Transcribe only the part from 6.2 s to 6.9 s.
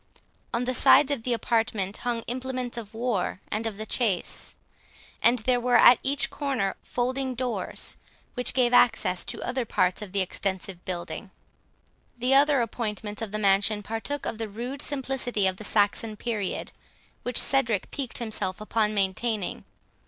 corner